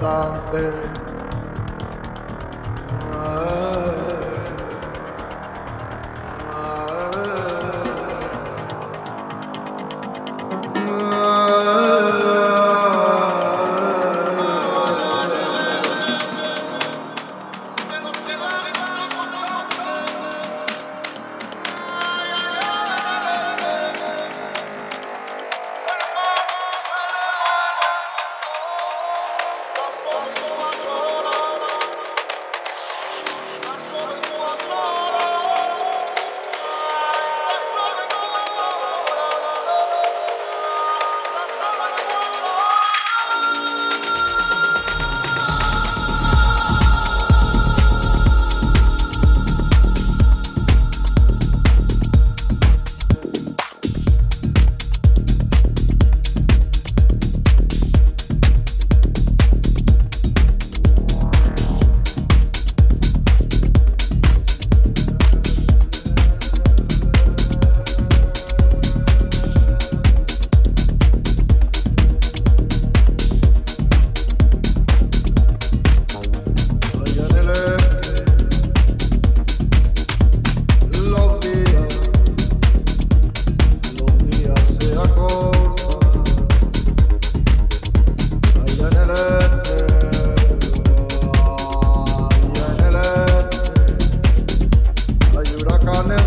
[0.00, 0.99] 있습니까?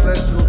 [0.03, 0.42] Let's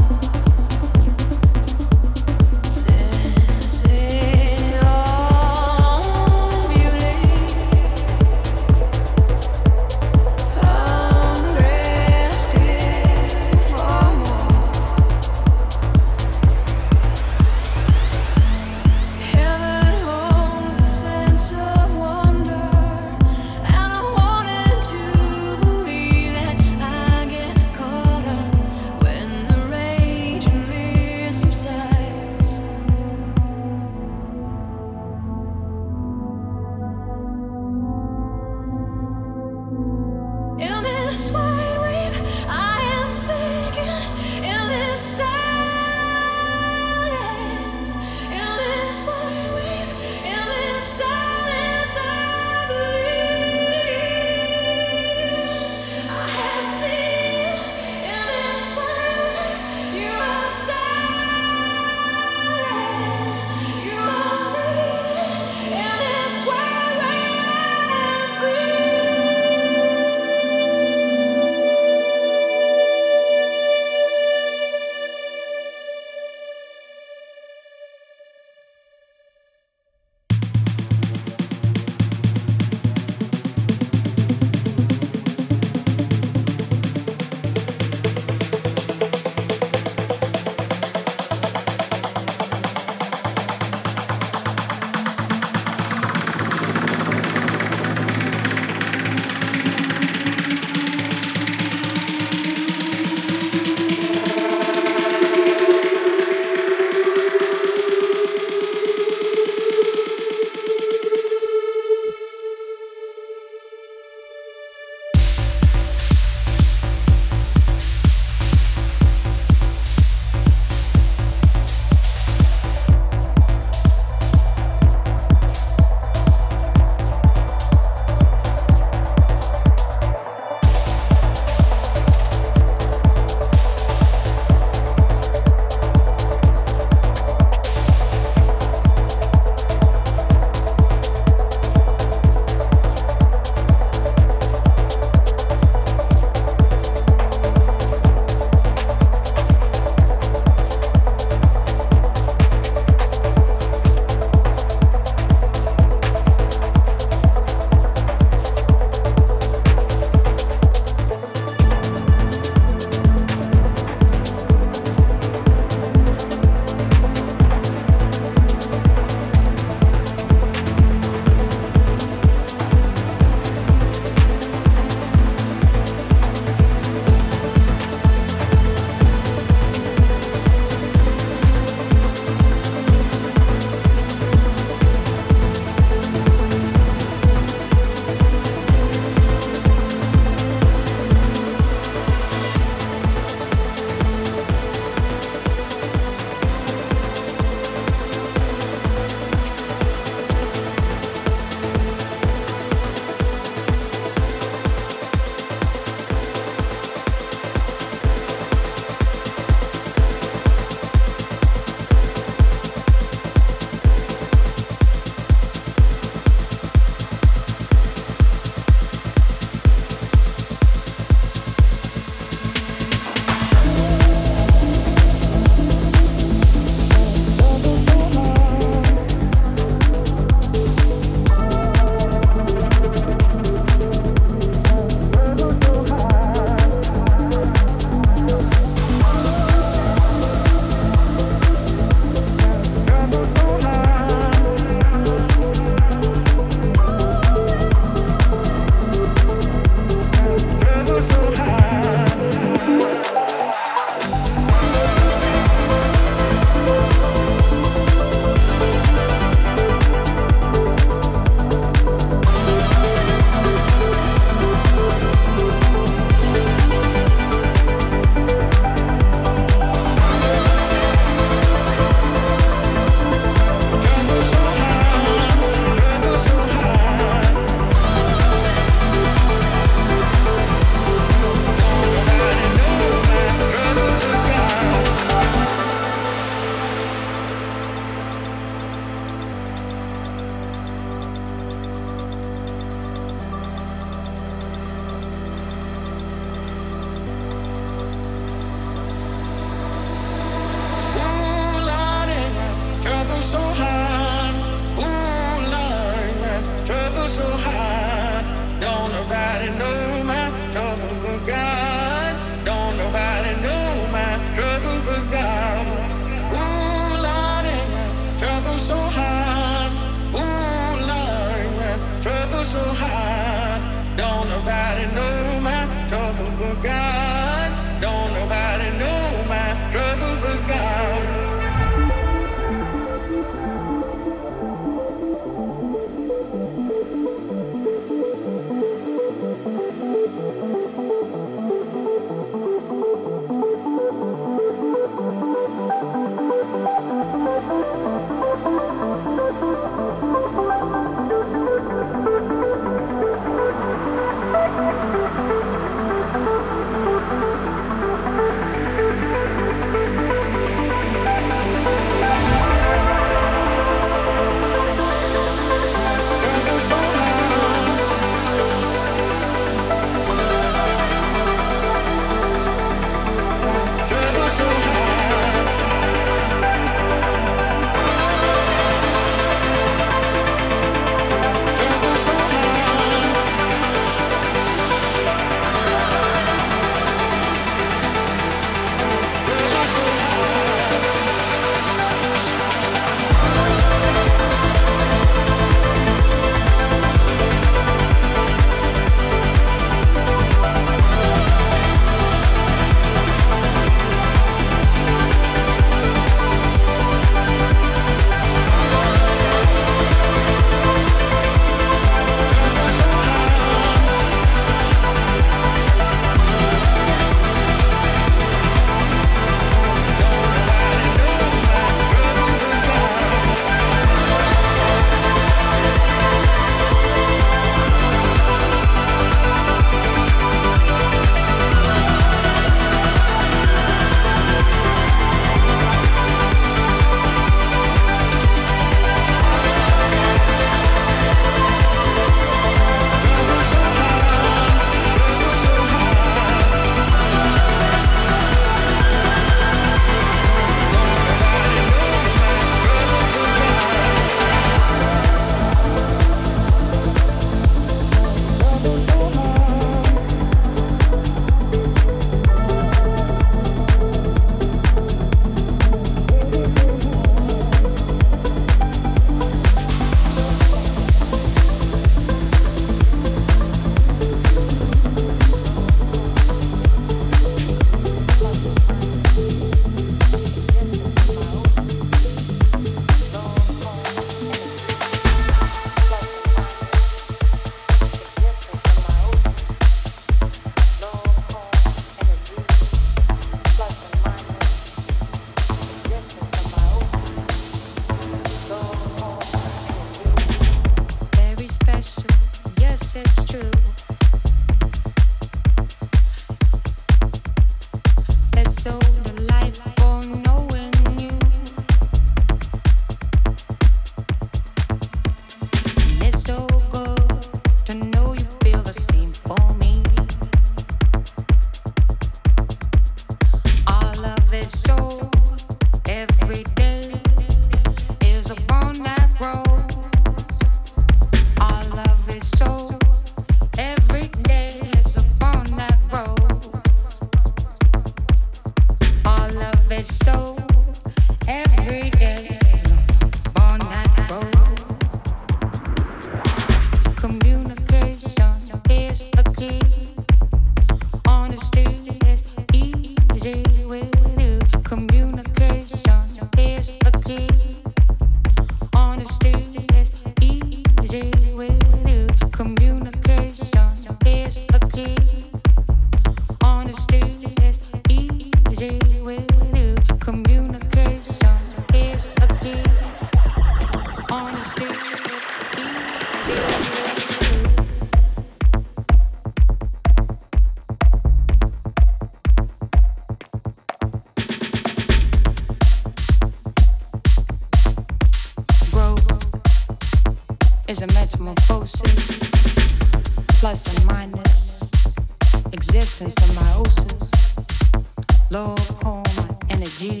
[595.72, 600.00] existence of meiosis, low coma energy.